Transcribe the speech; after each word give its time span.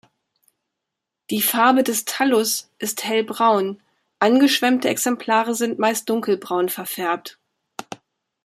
Die 1.29 1.43
Farbe 1.43 1.83
des 1.83 2.05
Thallus 2.05 2.71
ist 2.79 3.03
hellbraun, 3.03 3.83
angeschwemmte 4.17 4.89
Exemplare 4.89 5.53
sind 5.53 5.77
meist 5.77 6.09
dunkelbraun 6.09 6.69
verfärbt. 6.69 7.37